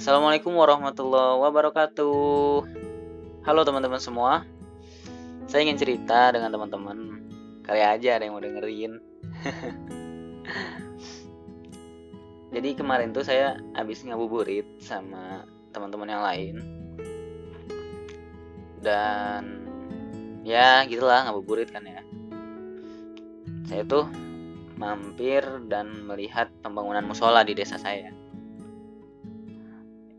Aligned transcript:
Assalamualaikum 0.00 0.56
warahmatullahi 0.56 1.44
wabarakatuh. 1.44 2.64
Halo 3.44 3.60
teman-teman 3.68 4.00
semua. 4.00 4.48
Saya 5.44 5.68
ingin 5.68 5.76
cerita 5.76 6.32
dengan 6.32 6.48
teman-teman. 6.48 7.20
Kali 7.60 7.84
aja 7.84 8.16
ada 8.16 8.24
yang 8.24 8.32
mau 8.32 8.40
dengerin. 8.40 8.96
Jadi 12.56 12.68
kemarin 12.80 13.12
tuh 13.12 13.28
saya 13.28 13.60
habis 13.76 14.00
ngabuburit 14.00 14.64
sama 14.80 15.44
teman-teman 15.76 16.08
yang 16.08 16.24
lain. 16.24 16.56
Dan 18.80 19.68
ya 20.48 20.80
gitulah 20.88 21.28
ngabuburit 21.28 21.68
kan 21.68 21.84
ya. 21.84 22.00
Saya 23.68 23.84
tuh 23.84 24.08
mampir 24.80 25.44
dan 25.68 25.92
melihat 26.08 26.48
pembangunan 26.64 27.04
musola 27.04 27.44
di 27.44 27.52
desa 27.52 27.76
saya 27.76 28.16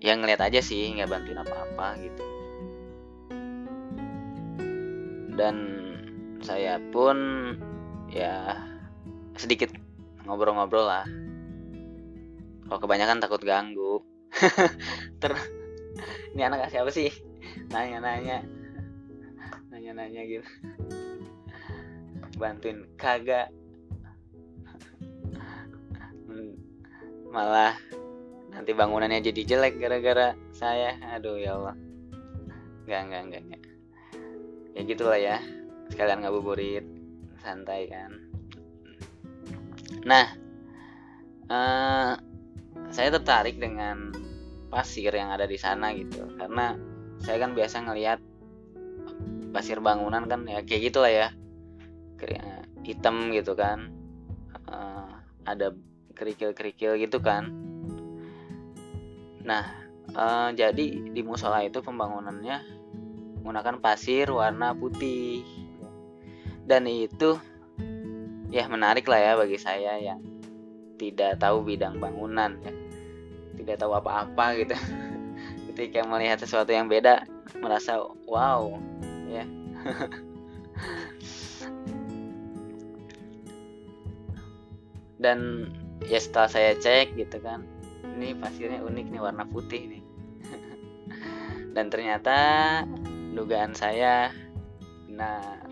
ya 0.02 0.18
ngeliat 0.18 0.42
aja 0.42 0.60
sih 0.66 0.90
nggak 0.98 1.14
bantuin 1.14 1.38
apa-apa 1.38 1.88
gitu. 2.02 2.24
Dan 5.38 5.56
saya 6.42 6.82
pun 6.90 7.18
ya 8.10 8.58
sedikit 9.38 9.70
ngobrol-ngobrol 10.26 10.90
lah. 10.90 11.06
Kalau 12.66 12.80
kebanyakan 12.82 13.22
takut 13.22 13.46
ganggu. 13.46 14.02
Ter 15.22 15.38
ini 16.34 16.42
anak 16.42 16.74
siapa 16.74 16.90
sih? 16.90 17.14
Nanya-nanya. 17.70 18.42
Nanya-nanya 19.70 20.22
gitu. 20.26 20.50
Bantuin 22.42 22.90
kagak. 22.98 23.54
Malah 27.36 27.78
nanti 28.52 28.72
bangunannya 28.76 29.24
jadi 29.24 29.42
jelek 29.48 29.80
gara-gara 29.80 30.36
saya. 30.52 31.00
Aduh 31.16 31.40
ya 31.40 31.56
Allah. 31.58 31.76
Nggak 32.86 33.02
nggak 33.08 33.22
nggak 33.32 33.42
nggak. 33.48 33.64
Ya 34.76 34.82
gitulah 34.86 35.20
ya. 35.20 35.38
Sekalian 35.92 36.24
ngabuburit 36.24 36.86
santai 37.40 37.88
kan. 37.90 38.12
Nah 40.04 40.26
uh, 41.50 42.14
saya 42.92 43.10
tertarik 43.16 43.58
dengan 43.58 44.12
pasir 44.72 45.12
yang 45.12 45.32
ada 45.32 45.48
di 45.48 45.58
sana 45.58 45.96
gitu. 45.96 46.28
Karena 46.36 46.76
saya 47.24 47.42
kan 47.42 47.56
biasa 47.56 47.88
ngelihat 47.88 48.20
pasir 49.52 49.84
bangunan 49.84 50.28
kan 50.28 50.48
ya 50.48 50.64
kayak 50.64 50.92
gitulah 50.92 51.12
ya. 51.12 51.28
Hitam 52.86 53.34
gitu 53.34 53.58
kan. 53.58 53.90
Uh, 54.70 55.12
ada 55.42 55.74
kerikil-kerikil 56.14 57.02
gitu 57.02 57.18
kan 57.18 57.71
Nah, 59.42 59.66
uh, 60.14 60.50
jadi 60.54 61.12
di 61.12 61.22
musola 61.26 61.66
itu 61.66 61.82
pembangunannya 61.82 62.62
menggunakan 63.42 63.82
pasir 63.82 64.30
warna 64.30 64.78
putih. 64.78 65.42
Dan 66.62 66.86
itu 66.88 67.42
ya 68.54 68.68
menarik 68.70 69.08
lah 69.10 69.20
ya 69.20 69.34
bagi 69.40 69.58
saya 69.58 69.98
yang 69.98 70.22
tidak 71.02 71.42
tahu 71.42 71.66
bidang 71.66 71.98
bangunan 71.98 72.62
ya. 72.62 72.74
Tidak 73.58 73.76
tahu 73.82 73.98
apa-apa 73.98 74.54
gitu. 74.62 74.76
Ketika 75.74 76.06
melihat 76.06 76.38
sesuatu 76.38 76.70
yang 76.70 76.86
beda 76.86 77.26
merasa 77.58 77.98
wow 78.30 78.78
ya. 79.26 79.46
Dan 85.22 85.70
ya 86.06 86.18
setelah 86.18 86.50
saya 86.50 86.74
cek 86.78 87.14
gitu 87.14 87.38
kan 87.42 87.62
ini 88.22 88.38
pasirnya 88.38 88.86
unik 88.86 89.06
nih 89.10 89.22
warna 89.22 89.50
putih 89.50 89.98
nih. 89.98 90.04
Dan 91.76 91.90
ternyata 91.90 92.38
dugaan 93.34 93.74
saya 93.74 94.30
benar. 95.10 95.66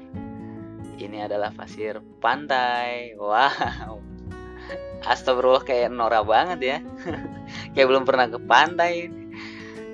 Ini 0.98 1.30
adalah 1.30 1.54
pasir 1.54 2.02
pantai. 2.18 3.14
Wow 3.14 4.02
astagfirullah 5.12 5.62
kayak 5.62 5.94
Nora 5.94 6.26
banget 6.26 6.59
ya. 6.59 6.78
Kayak 7.78 7.88
belum 7.94 8.04
pernah 8.09 8.26
ke 8.30 8.42
pantai 8.42 9.14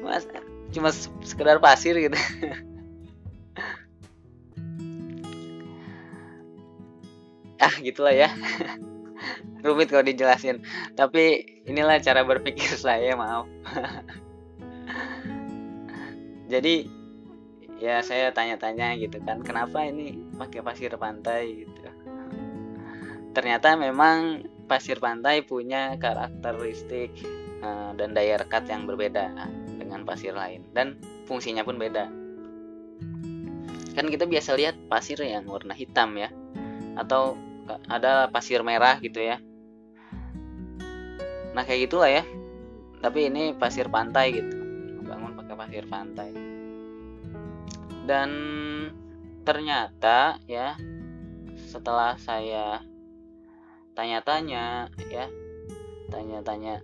mas 0.06 0.28
cuma 0.70 0.94
sekedar 1.26 1.58
pasir 1.58 1.98
gitu. 1.98 2.16
Ah 7.58 7.74
gitulah 7.82 8.14
ya 8.14 8.30
rumit 9.66 9.90
kalau 9.90 10.06
dijelasin. 10.06 10.62
Tapi 10.94 11.42
inilah 11.66 11.98
cara 12.00 12.22
berpikir 12.22 12.70
saya 12.80 13.18
maaf. 13.18 13.50
Jadi 16.46 16.86
ya 17.82 18.00
saya 18.06 18.32
tanya-tanya 18.32 18.96
gitu 19.02 19.20
kan 19.26 19.42
kenapa 19.42 19.84
ini 19.84 20.16
pakai 20.38 20.62
pasir 20.62 20.94
pantai? 20.96 21.66
gitu. 21.66 21.90
Ternyata 23.36 23.76
memang 23.76 24.48
pasir 24.70 25.02
pantai 25.02 25.44
punya 25.44 25.98
karakteristik 26.00 27.12
uh, 27.60 27.92
dan 27.98 28.16
daya 28.16 28.40
rekat 28.40 28.70
yang 28.72 28.88
berbeda 28.88 29.34
dengan 29.76 30.08
pasir 30.08 30.32
lain 30.32 30.64
dan 30.72 30.96
fungsinya 31.26 31.66
pun 31.66 31.82
beda. 31.82 32.08
Kan 33.96 34.12
kita 34.12 34.28
biasa 34.28 34.56
lihat 34.56 34.76
pasir 34.88 35.20
yang 35.24 35.48
warna 35.48 35.76
hitam 35.76 36.16
ya 36.16 36.32
atau 36.96 37.36
ada 37.90 38.30
pasir 38.30 38.62
merah 38.62 39.02
gitu 39.02 39.20
ya 39.20 39.42
nah 41.56 41.64
kayak 41.64 41.88
gitulah 41.88 42.12
ya. 42.12 42.24
Tapi 43.00 43.32
ini 43.32 43.56
pasir 43.56 43.88
pantai 43.88 44.36
gitu. 44.36 44.56
Bangun 45.08 45.40
pakai 45.40 45.56
pasir 45.56 45.86
pantai. 45.88 46.30
Dan 48.04 48.30
ternyata 49.48 50.36
ya 50.52 50.76
setelah 51.56 52.20
saya 52.20 52.84
tanya-tanya 53.96 54.92
ya 55.08 55.32
tanya-tanya 56.12 56.84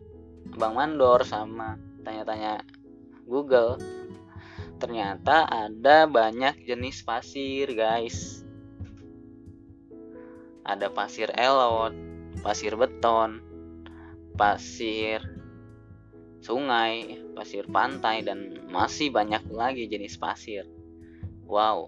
Bang 0.55 0.79
Mandor 0.79 1.27
sama 1.27 1.75
tanya-tanya 2.07 2.63
Google 3.27 3.75
ternyata 4.79 5.45
ada 5.45 6.07
banyak 6.07 6.63
jenis 6.63 7.03
pasir 7.03 7.75
guys. 7.75 8.41
Ada 10.63 10.87
pasir 10.93 11.27
elot 11.35 11.93
pasir 12.45 12.73
beton 12.79 13.50
pasir 14.41 15.21
sungai, 16.41 17.21
pasir 17.37 17.69
pantai, 17.69 18.25
dan 18.25 18.57
masih 18.73 19.13
banyak 19.13 19.45
lagi 19.53 19.85
jenis 19.85 20.17
pasir. 20.17 20.65
Wow. 21.45 21.85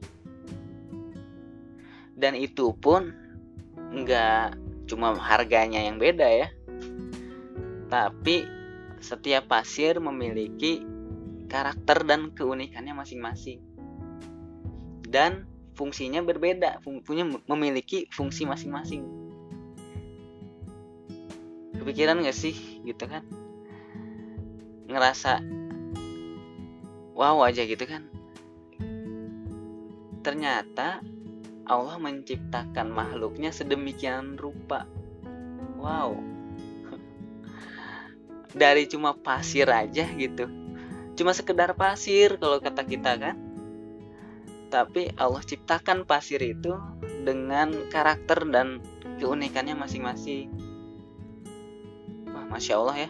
Dan 2.13 2.37
itu 2.37 2.77
pun 2.77 3.09
nggak 3.73 4.53
cuma 4.85 5.17
harganya 5.17 5.81
yang 5.81 5.97
beda 5.97 6.29
ya. 6.29 6.47
Tapi 7.89 8.45
setiap 9.01 9.49
pasir 9.49 9.97
memiliki 9.97 10.85
karakter 11.49 12.05
dan 12.05 12.37
keunikannya 12.37 12.93
masing-masing. 12.93 13.65
Dan 15.09 15.49
fungsinya 15.73 16.21
berbeda, 16.21 16.85
punya 16.85 17.25
memiliki 17.49 18.05
fungsi 18.13 18.45
masing-masing 18.45 19.22
kepikiran 21.83 22.23
gak 22.23 22.31
sih 22.31 22.55
gitu 22.87 23.03
kan? 23.11 23.27
Ngerasa 24.87 25.43
wow 27.11 27.43
aja 27.43 27.67
gitu 27.67 27.83
kan? 27.83 28.07
Ternyata 30.23 31.03
Allah 31.67 31.99
menciptakan 31.99 32.87
makhluknya 32.87 33.51
sedemikian 33.51 34.39
rupa. 34.39 34.87
Wow. 35.75 36.23
Dari 38.63 38.87
cuma 38.87 39.11
pasir 39.11 39.67
aja 39.67 40.07
gitu. 40.15 40.47
Cuma 41.19 41.35
sekedar 41.35 41.75
pasir 41.75 42.39
kalau 42.39 42.63
kata 42.63 42.87
kita 42.87 43.19
kan. 43.19 43.35
Tapi 44.71 45.11
Allah 45.19 45.43
ciptakan 45.43 46.07
pasir 46.07 46.39
itu 46.39 46.79
dengan 47.27 47.91
karakter 47.91 48.47
dan 48.47 48.79
keunikannya 49.19 49.75
masing-masing 49.77 50.62
masya 52.53 52.77
Allah 52.77 53.09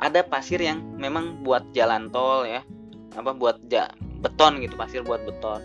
Ada 0.00 0.24
pasir 0.24 0.60
yang 0.64 0.80
memang 0.96 1.44
buat 1.44 1.68
jalan 1.76 2.08
tol 2.08 2.48
ya. 2.48 2.64
Apa 3.12 3.36
buat 3.36 3.60
ja, 3.68 3.92
beton 4.24 4.64
gitu 4.64 4.80
pasir 4.80 5.04
buat 5.04 5.20
beton. 5.28 5.60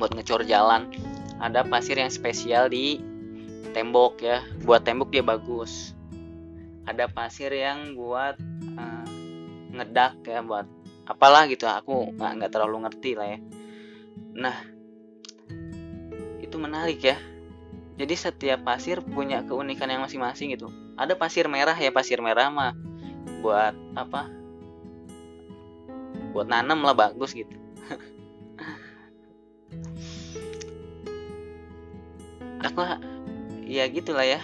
Buat 0.00 0.16
ngecor 0.16 0.48
jalan. 0.48 0.88
Ada 1.36 1.68
pasir 1.68 2.00
yang 2.00 2.08
spesial 2.08 2.72
di 2.72 2.96
tembok 3.76 4.24
ya. 4.24 4.40
Buat 4.64 4.88
tembok 4.88 5.12
dia 5.12 5.24
bagus. 5.24 5.92
Ada 6.88 7.04
pasir 7.12 7.52
yang 7.52 7.92
buat 7.92 8.40
uh, 8.80 9.04
ngedak 9.76 10.24
ya 10.24 10.40
buat 10.40 10.64
apalah 11.04 11.44
gitu. 11.48 11.68
Aku 11.68 12.16
nggak 12.16 12.32
nggak 12.40 12.52
terlalu 12.52 12.88
ngerti 12.88 13.12
lah 13.16 13.28
ya. 13.32 13.38
Nah 14.32 14.56
itu 16.40 16.56
menarik 16.56 17.00
ya 17.04 17.16
jadi 17.98 18.14
setiap 18.14 18.62
pasir 18.62 19.02
punya 19.02 19.42
keunikan 19.42 19.90
yang 19.90 20.06
masing-masing 20.06 20.54
gitu. 20.54 20.70
Ada 20.94 21.18
pasir 21.18 21.50
merah 21.50 21.74
ya 21.74 21.90
pasir 21.90 22.22
merah 22.22 22.46
mah 22.46 22.70
buat 23.42 23.74
apa? 23.98 24.30
Buat 26.30 26.46
nanam 26.46 26.86
lah 26.86 26.94
bagus 26.94 27.34
gitu. 27.34 27.50
Aku 32.70 32.86
ya 33.66 33.90
gitulah 33.90 34.22
ya. 34.22 34.38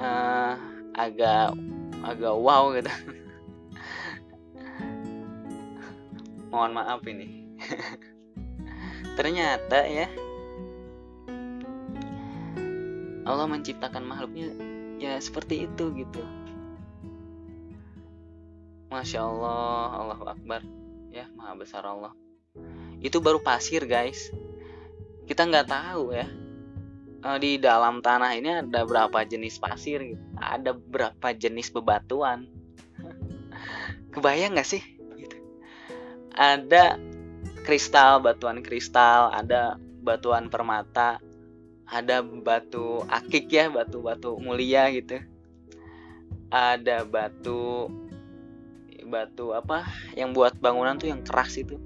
Uh, 0.00 0.56
agak 0.96 1.52
agak 2.00 2.34
wow 2.40 2.72
gitu. 2.72 2.88
Mohon 6.48 6.72
maaf 6.72 7.04
ini. 7.04 7.52
Ternyata 9.20 9.84
ya 9.84 10.08
Allah 13.30 13.46
menciptakan 13.46 14.04
makhluknya 14.04 14.52
ya 15.00 15.16
seperti 15.16 15.64
itu 15.64 15.84
gitu. 15.96 16.22
Masya 18.90 19.22
Allah 19.22 19.88
Allahu 19.96 20.24
Akbar. 20.28 20.60
Ya 21.14 21.26
maha 21.38 21.54
besar 21.56 21.86
Allah. 21.86 22.12
Itu 23.00 23.22
baru 23.22 23.40
pasir 23.40 23.86
guys. 23.88 24.28
Kita 25.24 25.46
nggak 25.46 25.70
tahu 25.70 26.12
ya. 26.12 26.26
Eh, 27.20 27.38
di 27.38 27.60
dalam 27.60 28.02
tanah 28.02 28.34
ini 28.34 28.64
ada 28.64 28.82
berapa 28.82 29.24
jenis 29.24 29.60
pasir 29.60 30.00
gitu. 30.16 30.24
ada 30.40 30.74
berapa 30.74 31.32
jenis 31.36 31.70
bebatuan. 31.70 32.48
Kebayang 34.12 34.56
nggak 34.56 34.68
sih? 34.68 34.82
Gitu. 35.16 35.36
ada 36.32 36.96
kristal 37.62 38.24
batuan 38.24 38.64
kristal. 38.64 39.30
Ada 39.30 39.78
batuan 40.00 40.48
permata 40.48 41.20
ada 41.90 42.22
batu 42.22 43.02
akik 43.10 43.50
ya 43.50 43.66
batu-batu 43.66 44.38
mulia 44.38 44.86
gitu. 44.94 45.18
Ada 46.54 47.02
batu 47.02 47.90
batu 49.10 49.50
apa 49.50 49.82
yang 50.14 50.30
buat 50.30 50.54
bangunan 50.62 50.94
tuh 51.02 51.10
yang 51.10 51.26
keras 51.26 51.58
itu. 51.58 51.82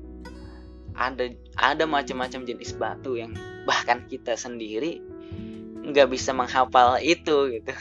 Ada 0.92 1.32
ada 1.56 1.88
macam-macam 1.88 2.44
jenis 2.44 2.76
batu 2.76 3.16
yang 3.16 3.32
bahkan 3.64 4.04
kita 4.04 4.36
sendiri 4.36 5.00
nggak 5.84 6.12
bisa 6.12 6.36
menghafal 6.36 7.00
itu 7.00 7.48
gitu. 7.56 7.72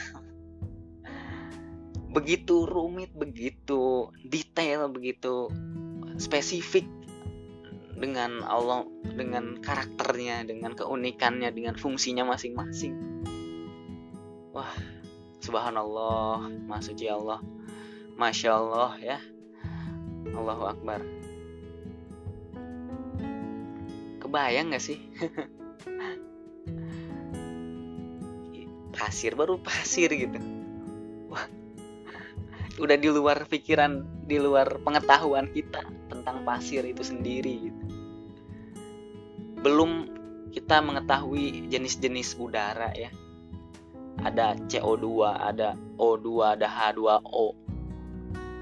Begitu 2.08 2.64
rumit 2.64 3.12
begitu 3.12 4.08
detail 4.24 4.88
begitu 4.88 5.52
spesifik 6.16 6.88
dengan 7.94 8.42
Allah 8.42 8.82
dengan 9.06 9.62
karakternya 9.62 10.42
dengan 10.42 10.74
keunikannya 10.74 11.54
dengan 11.54 11.78
fungsinya 11.78 12.26
masing-masing. 12.26 12.94
Wah 14.50 14.74
subhanallah 15.38 16.50
masuci 16.66 17.06
Allah. 17.06 17.38
Masya 18.14 18.50
Allah 18.54 18.92
ya. 18.98 19.18
Allahu 20.34 20.64
Akbar. 20.70 21.02
Kebayang 24.22 24.74
gak 24.74 24.82
sih? 24.82 24.98
Pasir 28.94 29.34
baru 29.34 29.58
pasir 29.58 30.08
gitu. 30.14 30.38
Wah. 31.28 31.46
Udah 32.78 32.94
di 32.94 33.10
luar 33.10 33.46
pikiran 33.46 34.06
di 34.24 34.38
luar 34.38 34.80
pengetahuan 34.82 35.50
kita 35.50 35.82
tentang 36.06 36.46
pasir 36.46 36.86
itu 36.86 37.02
sendiri 37.04 37.70
gitu 37.70 37.73
belum 39.64 40.12
kita 40.52 40.84
mengetahui 40.84 41.72
jenis-jenis 41.72 42.36
udara 42.36 42.92
ya 42.92 43.08
ada 44.22 44.54
CO2 44.70 45.24
ada 45.24 45.74
O2 45.96 46.54
ada 46.54 46.68
H2O 46.68 47.64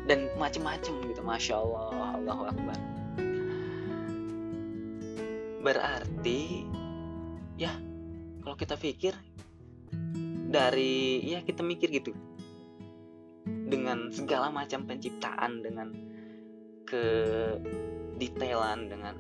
dan 0.07 0.31
macam-macam 0.39 0.95
gitu 1.07 1.23
Masya 1.23 1.55
Allah 1.63 2.19
Allahu 2.19 2.43
Akbar. 2.51 2.79
Berarti 5.63 6.67
ya 7.55 7.71
kalau 8.43 8.59
kita 8.59 8.75
pikir 8.75 9.15
dari 10.51 11.23
ya 11.23 11.47
kita 11.47 11.63
mikir 11.63 11.95
gitu 11.95 12.11
dengan 13.47 14.11
segala 14.11 14.51
macam 14.51 14.83
penciptaan 14.85 15.63
dengan 15.63 15.95
kedetailan 16.85 18.91
dengan 18.91 19.15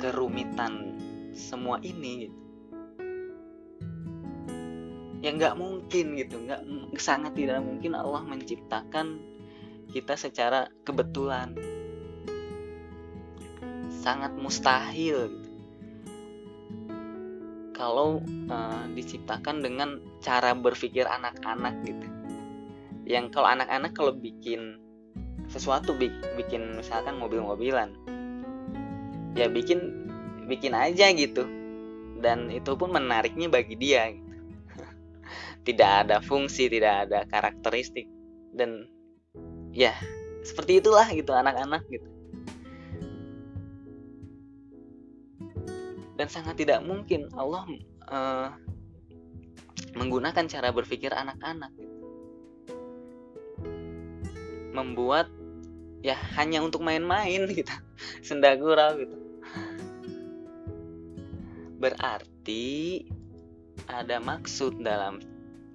kerumitan 0.00 0.96
semua 1.36 1.76
ini 1.84 2.26
gitu. 2.26 2.38
Ya 5.20 5.36
nggak 5.36 5.60
mungkin 5.60 6.16
gitu 6.16 6.40
nggak 6.48 6.64
sangat 6.96 7.36
tidak 7.36 7.60
mungkin 7.60 7.92
Allah 7.92 8.24
menciptakan 8.24 9.20
kita 9.92 10.16
secara 10.16 10.72
kebetulan. 10.88 11.52
Sangat 14.00 14.32
mustahil 14.40 15.28
gitu. 15.28 15.48
kalau 17.76 18.20
uh, 18.48 18.84
diciptakan 18.92 19.60
dengan 19.60 20.00
cara 20.24 20.56
berpikir 20.56 21.04
anak-anak 21.04 21.84
gitu. 21.84 22.06
Yang 23.04 23.36
kalau 23.36 23.48
anak-anak 23.52 23.92
kalau 23.92 24.16
bikin 24.16 24.80
sesuatu 25.52 25.92
bikin 25.98 26.78
misalkan 26.78 27.18
mobil-mobilan 27.18 27.92
ya 29.34 29.46
bikin 29.50 30.10
bikin 30.50 30.74
aja 30.74 31.10
gitu. 31.14 31.46
Dan 32.20 32.52
itu 32.52 32.76
pun 32.76 32.92
menariknya 32.92 33.48
bagi 33.48 33.78
dia 33.78 34.12
gitu. 34.12 34.36
tidak 35.66 35.90
ada 36.06 36.16
fungsi 36.20 36.68
tidak 36.68 37.08
ada 37.08 37.24
karakteristik. 37.30 38.06
Dan 38.52 38.86
ya 39.70 39.94
seperti 40.42 40.82
itulah 40.82 41.06
gitu 41.14 41.30
anak-anak 41.30 41.86
gitu. 41.88 42.08
Dan 46.18 46.28
sangat 46.28 46.60
tidak 46.60 46.84
mungkin 46.84 47.32
Allah 47.32 47.64
uh, 48.12 48.52
menggunakan 49.96 50.44
cara 50.44 50.68
berpikir 50.68 51.08
anak-anak 51.14 51.72
gitu. 51.80 51.96
Membuat 54.76 55.32
ya 56.04 56.16
hanya 56.36 56.60
untuk 56.60 56.84
main-main 56.84 57.48
gitu 57.48 57.72
senda 58.26 58.56
gurau 58.56 58.96
gitu. 58.98 59.16
Berarti 61.80 63.00
ada 63.88 64.20
maksud 64.20 64.84
dalam 64.84 65.20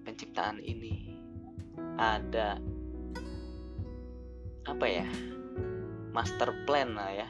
penciptaan 0.05 0.61
ini. 0.61 1.17
Ada 1.97 2.59
apa 4.69 4.85
ya? 4.85 5.07
Master 6.13 6.53
plan 6.69 6.93
lah 6.93 7.11
ya. 7.11 7.29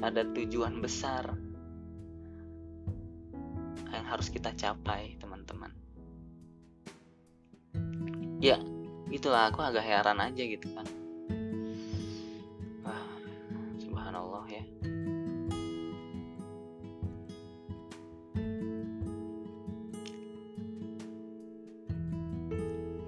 Ada 0.00 0.24
tujuan 0.32 0.80
besar 0.80 1.36
yang 3.90 4.06
harus 4.06 4.32
kita 4.32 4.56
capai 4.56 5.20
teman-teman. 5.20 5.70
Ya 8.40 8.56
itulah. 9.12 9.52
Aku 9.52 9.60
agak 9.60 9.84
heran 9.84 10.24
aja 10.24 10.40
gitu 10.40 10.64
kan 10.72 10.99
subhanallah 14.20 14.44
ya. 14.52 14.64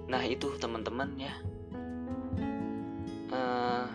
Nah 0.09 0.23
itu 0.25 0.47
teman-teman 0.57 1.09
ya. 1.21 1.35
Uh, 3.33 3.89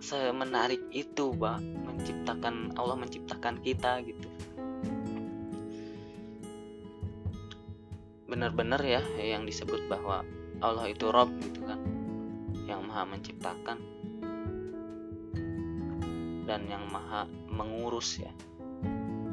semenarik 0.00 0.80
itu 0.92 1.36
bah 1.36 1.60
menciptakan 1.60 2.72
Allah 2.76 2.96
menciptakan 2.96 3.60
kita 3.60 4.04
gitu. 4.04 4.28
Benar-benar 8.28 8.80
ya 8.84 9.02
yang 9.20 9.44
disebut 9.44 9.84
bahwa 9.90 10.24
Allah 10.60 10.92
itu 10.92 11.08
Rob 11.08 11.28
gitu 11.40 11.64
kan 11.64 11.80
yang 12.68 12.86
maha 12.86 13.02
menciptakan 13.02 13.99
dan 16.50 16.66
yang 16.66 16.82
maha 16.90 17.30
mengurus 17.46 18.18
ya. 18.18 18.34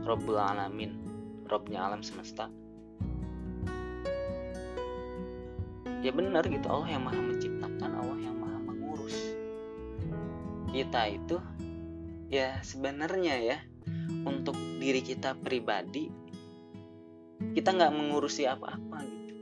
Robbul 0.06 0.38
Alamin 0.38 0.94
Robnya 1.50 1.90
alam 1.90 2.06
semesta. 2.06 2.46
Ya 6.06 6.14
benar 6.14 6.46
gitu 6.46 6.70
Allah 6.70 6.94
yang 6.94 7.10
maha 7.10 7.18
menciptakan 7.18 7.90
Allah 7.98 8.22
yang 8.22 8.38
maha 8.38 8.62
mengurus. 8.62 9.18
Kita 10.70 11.10
itu 11.10 11.42
ya 12.30 12.62
sebenarnya 12.62 13.42
ya 13.42 13.58
untuk 14.22 14.54
diri 14.78 15.02
kita 15.02 15.34
pribadi 15.42 16.14
kita 17.58 17.74
nggak 17.74 17.98
mengurusi 17.98 18.46
apa-apa 18.46 19.02
gitu. 19.10 19.36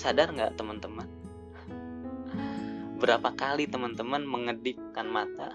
Sadar 0.00 0.32
nggak 0.32 0.56
teman-teman 0.56 1.15
berapa 2.96 3.28
kali 3.36 3.68
teman-teman 3.68 4.24
mengedipkan 4.24 5.06
mata? 5.06 5.52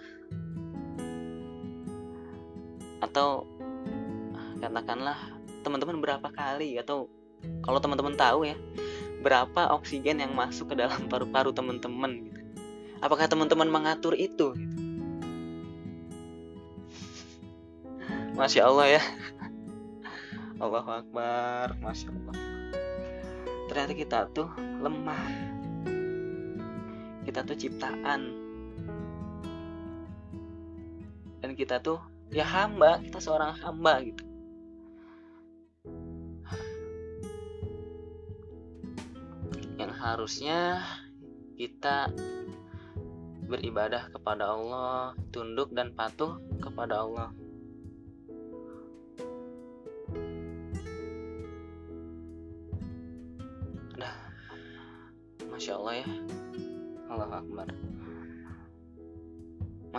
Atau 3.01 3.50
katakanlah 4.62 5.17
teman-teman 5.65 5.98
berapa 6.00 6.27
kali? 6.29 6.77
Atau 6.77 7.10
kalau 7.65 7.81
teman-teman 7.81 8.13
tahu 8.13 8.45
ya 8.45 8.55
berapa 9.21 9.74
oksigen 9.77 10.21
yang 10.21 10.33
masuk 10.33 10.74
ke 10.74 10.75
dalam 10.77 11.05
paru-paru 11.10 11.53
teman-teman 11.53 12.29
gitu. 12.29 12.41
Apakah 13.01 13.25
teman-teman 13.25 13.69
mengatur 13.69 14.13
itu? 14.13 14.53
Gitu? 14.53 14.81
Masya 18.38 18.65
Allah 18.65 18.98
ya. 18.98 19.03
Allahu 20.62 20.89
Akbar 20.89 21.77
Masya 21.77 22.10
Allah. 22.10 22.36
Ternyata 23.69 23.93
kita 23.93 24.17
tuh 24.33 24.50
lemah 24.57 25.61
kita 27.31 27.47
tuh 27.47 27.55
ciptaan. 27.55 28.21
Dan 31.39 31.55
kita 31.55 31.79
tuh 31.79 32.03
ya 32.27 32.43
hamba 32.43 33.00
kita 33.00 33.23
seorang 33.23 33.55
hamba 33.63 34.03
gitu. 34.03 34.23
Yang 39.79 39.93
harusnya 39.95 40.83
kita 41.55 42.11
beribadah 43.47 44.11
kepada 44.11 44.51
Allah 44.51 45.15
tunduk 45.31 45.71
dan 45.71 45.95
patuh 45.95 46.35
kepada 46.59 47.07
Allah 47.07 47.31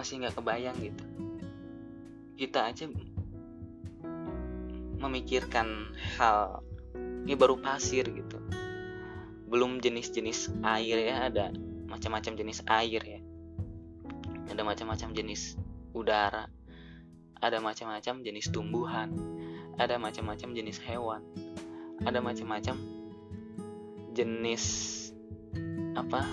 Masih 0.03 0.19
nggak 0.19 0.35
kebayang 0.35 0.75
gitu. 0.83 1.05
Kita 2.35 2.67
aja 2.67 2.91
Memikirkan 4.99 5.95
hal 6.19 6.59
Ini 7.23 7.39
baru 7.39 7.63
pasir 7.63 8.11
gitu. 8.11 8.43
Belum 9.47 9.79
jenis-jenis 9.79 10.59
air 10.67 10.99
ya 11.07 11.31
Ada 11.31 11.55
macam-macam 11.87 12.35
jenis 12.35 12.67
air 12.67 12.99
ya. 12.99 13.21
Ada 14.51 14.67
macam-macam 14.67 15.15
jenis 15.15 15.55
udara 15.95 16.51
Ada 17.39 17.63
macam-macam 17.63 18.27
jenis 18.27 18.51
tumbuhan 18.51 19.15
Ada 19.79 20.03
macam-macam 20.03 20.51
jenis 20.51 20.83
hewan 20.83 21.23
Ada 22.03 22.19
macam-macam 22.19 22.75
jenis 24.19 24.99
apa 25.95 26.27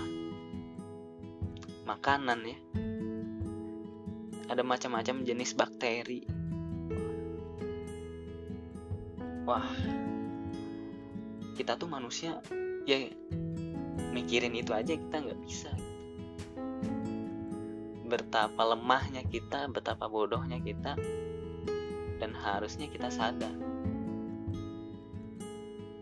makanan 1.86 2.44
ya 2.44 2.58
ada 4.50 4.66
macam-macam 4.66 5.22
jenis 5.22 5.54
bakteri. 5.54 6.26
Wah. 9.46 9.70
Kita 11.54 11.78
tuh 11.78 11.86
manusia 11.86 12.42
ya 12.82 12.98
mikirin 14.10 14.58
itu 14.58 14.74
aja 14.74 14.98
kita 14.98 15.16
nggak 15.22 15.40
bisa. 15.46 15.70
Betapa 18.10 18.74
lemahnya 18.74 19.22
kita 19.30 19.70
betapa 19.70 20.10
bodohnya 20.10 20.58
kita 20.58 20.98
dan 22.18 22.34
harusnya 22.34 22.90
kita 22.90 23.06
sadar 23.06 23.54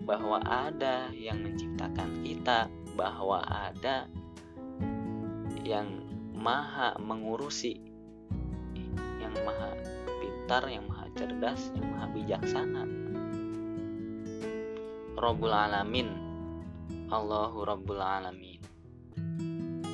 bahwa 0.08 0.40
ada 0.40 1.12
yang 1.12 1.44
menciptakan 1.44 2.24
kita, 2.24 2.72
bahwa 2.96 3.44
ada 3.44 4.08
yang 5.60 6.00
maha 6.32 6.96
mengurusi, 6.96 7.76
yang 9.38 9.46
maha 9.46 9.70
pintar, 10.18 10.62
yang 10.66 10.84
maha 10.90 11.06
cerdas, 11.14 11.70
yang 11.78 11.86
maha 11.94 12.06
bijaksana. 12.10 12.82
Rabbul 15.14 15.54
Alamin, 15.54 16.08
Allahu 17.14 17.62
Rabbul 17.62 18.02
Alamin. 18.02 18.58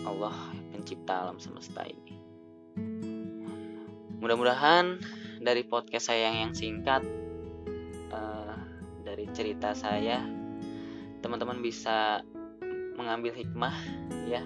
Allah 0.09 0.57
pencipta 0.73 1.29
alam 1.29 1.37
semesta 1.37 1.85
ini. 1.85 2.17
Mudah-mudahan 4.25 5.05
dari 5.45 5.69
podcast 5.69 6.09
saya 6.09 6.33
yang 6.33 6.57
singkat 6.57 7.05
dari 9.15 9.31
cerita 9.31 9.71
saya 9.79 10.27
teman-teman 11.23 11.63
bisa 11.63 12.27
mengambil 12.99 13.31
hikmah 13.31 13.77
ya 14.27 14.43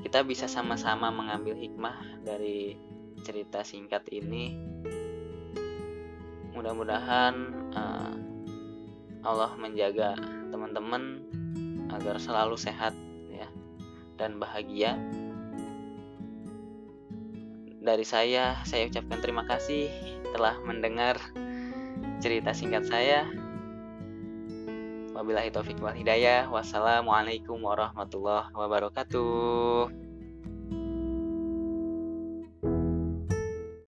kita 0.00 0.24
bisa 0.24 0.48
sama-sama 0.48 1.12
mengambil 1.12 1.52
hikmah 1.60 2.24
dari 2.24 2.80
cerita 3.22 3.64
singkat 3.64 4.04
ini 4.12 4.56
mudah-mudahan 6.56 7.34
uh, 7.76 8.14
Allah 9.24 9.52
menjaga 9.60 10.16
teman-teman 10.50 11.24
agar 11.92 12.16
selalu 12.16 12.56
sehat 12.56 12.92
ya 13.30 13.48
dan 14.16 14.40
bahagia 14.40 14.96
dari 17.80 18.04
saya 18.04 18.60
saya 18.68 18.88
ucapkan 18.92 19.24
terima 19.24 19.44
kasih 19.48 19.88
telah 20.36 20.56
mendengar 20.62 21.16
cerita 22.20 22.52
singkat 22.52 22.84
saya. 22.86 23.26
Wabillahi 25.16 25.52
taufiq 25.52 25.80
wal 25.80 25.96
hidayah. 25.96 26.48
Wassalamualaikum 26.48 27.60
warahmatullahi 27.60 28.52
wabarakatuh. 28.52 30.09